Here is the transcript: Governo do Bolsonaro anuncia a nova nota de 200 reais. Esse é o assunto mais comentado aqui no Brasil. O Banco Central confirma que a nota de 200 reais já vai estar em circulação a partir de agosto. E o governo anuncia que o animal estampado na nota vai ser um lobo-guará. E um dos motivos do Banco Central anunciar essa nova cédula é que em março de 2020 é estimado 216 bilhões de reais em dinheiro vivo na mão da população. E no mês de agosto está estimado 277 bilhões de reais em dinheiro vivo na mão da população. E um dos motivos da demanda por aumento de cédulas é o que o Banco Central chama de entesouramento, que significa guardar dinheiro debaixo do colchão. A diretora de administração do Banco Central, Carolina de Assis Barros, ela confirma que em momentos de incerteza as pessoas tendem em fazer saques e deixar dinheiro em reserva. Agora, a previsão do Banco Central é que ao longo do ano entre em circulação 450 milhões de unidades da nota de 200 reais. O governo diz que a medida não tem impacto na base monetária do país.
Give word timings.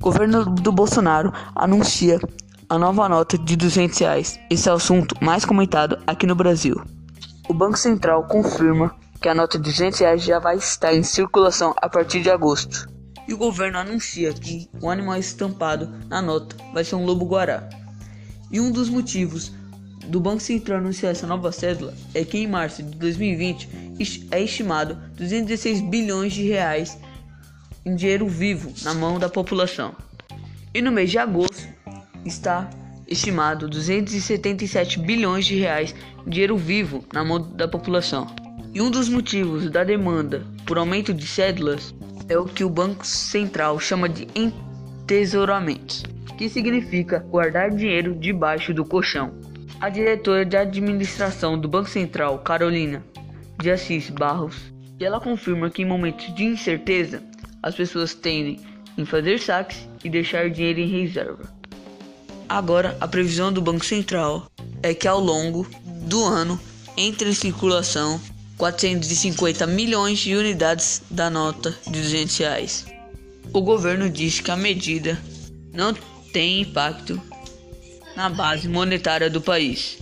Governo 0.00 0.46
do 0.46 0.72
Bolsonaro 0.72 1.30
anuncia 1.54 2.18
a 2.70 2.78
nova 2.78 3.06
nota 3.06 3.36
de 3.36 3.54
200 3.54 3.98
reais. 3.98 4.40
Esse 4.48 4.66
é 4.66 4.72
o 4.72 4.76
assunto 4.76 5.14
mais 5.22 5.44
comentado 5.44 5.98
aqui 6.06 6.26
no 6.26 6.34
Brasil. 6.34 6.82
O 7.46 7.52
Banco 7.52 7.76
Central 7.76 8.26
confirma 8.26 8.96
que 9.20 9.28
a 9.28 9.34
nota 9.34 9.58
de 9.58 9.64
200 9.64 10.00
reais 10.00 10.22
já 10.22 10.38
vai 10.38 10.56
estar 10.56 10.94
em 10.94 11.02
circulação 11.02 11.74
a 11.82 11.86
partir 11.86 12.22
de 12.22 12.30
agosto. 12.30 12.88
E 13.28 13.34
o 13.34 13.36
governo 13.36 13.76
anuncia 13.76 14.32
que 14.32 14.70
o 14.80 14.88
animal 14.88 15.18
estampado 15.18 15.86
na 16.08 16.22
nota 16.22 16.56
vai 16.72 16.82
ser 16.82 16.94
um 16.94 17.04
lobo-guará. 17.04 17.68
E 18.50 18.58
um 18.58 18.72
dos 18.72 18.88
motivos 18.88 19.52
do 20.06 20.18
Banco 20.18 20.40
Central 20.40 20.78
anunciar 20.78 21.12
essa 21.12 21.26
nova 21.26 21.52
cédula 21.52 21.92
é 22.14 22.24
que 22.24 22.38
em 22.38 22.46
março 22.46 22.82
de 22.82 22.96
2020 22.96 23.68
é 24.30 24.40
estimado 24.40 24.96
216 25.18 25.82
bilhões 25.82 26.32
de 26.32 26.48
reais 26.48 26.96
em 27.84 27.94
dinheiro 27.94 28.28
vivo 28.28 28.72
na 28.82 28.94
mão 28.94 29.18
da 29.18 29.28
população. 29.28 29.94
E 30.72 30.80
no 30.80 30.92
mês 30.92 31.10
de 31.10 31.18
agosto 31.18 31.68
está 32.24 32.68
estimado 33.08 33.68
277 33.68 35.00
bilhões 35.00 35.44
de 35.46 35.56
reais 35.56 35.94
em 36.26 36.30
dinheiro 36.30 36.56
vivo 36.56 37.04
na 37.12 37.24
mão 37.24 37.40
da 37.40 37.66
população. 37.66 38.26
E 38.72 38.80
um 38.80 38.90
dos 38.90 39.08
motivos 39.08 39.68
da 39.68 39.82
demanda 39.82 40.46
por 40.64 40.78
aumento 40.78 41.12
de 41.12 41.26
cédulas 41.26 41.92
é 42.28 42.38
o 42.38 42.44
que 42.44 42.62
o 42.62 42.70
Banco 42.70 43.04
Central 43.04 43.80
chama 43.80 44.08
de 44.08 44.28
entesouramento, 44.34 46.04
que 46.38 46.48
significa 46.48 47.18
guardar 47.18 47.70
dinheiro 47.70 48.14
debaixo 48.14 48.72
do 48.72 48.84
colchão. 48.84 49.32
A 49.80 49.88
diretora 49.88 50.44
de 50.44 50.56
administração 50.56 51.58
do 51.58 51.66
Banco 51.66 51.88
Central, 51.88 52.38
Carolina 52.40 53.02
de 53.60 53.70
Assis 53.70 54.08
Barros, 54.10 54.72
ela 55.00 55.20
confirma 55.20 55.70
que 55.70 55.82
em 55.82 55.86
momentos 55.86 56.32
de 56.34 56.44
incerteza 56.44 57.22
as 57.62 57.74
pessoas 57.74 58.14
tendem 58.14 58.60
em 58.96 59.04
fazer 59.04 59.38
saques 59.38 59.88
e 60.04 60.10
deixar 60.10 60.50
dinheiro 60.50 60.80
em 60.80 60.88
reserva. 60.88 61.52
Agora, 62.48 62.96
a 63.00 63.06
previsão 63.06 63.52
do 63.52 63.60
Banco 63.60 63.84
Central 63.84 64.50
é 64.82 64.92
que 64.92 65.06
ao 65.06 65.20
longo 65.20 65.66
do 65.84 66.24
ano 66.24 66.58
entre 66.96 67.30
em 67.30 67.34
circulação 67.34 68.20
450 68.56 69.66
milhões 69.66 70.18
de 70.18 70.34
unidades 70.34 71.02
da 71.10 71.30
nota 71.30 71.74
de 71.86 72.00
200 72.00 72.36
reais. 72.38 72.86
O 73.52 73.62
governo 73.62 74.10
diz 74.10 74.40
que 74.40 74.50
a 74.50 74.56
medida 74.56 75.18
não 75.72 75.94
tem 76.32 76.60
impacto 76.60 77.20
na 78.14 78.28
base 78.28 78.68
monetária 78.68 79.30
do 79.30 79.40
país. 79.40 79.98